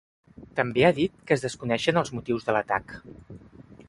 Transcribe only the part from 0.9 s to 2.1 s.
dit que es desconeixen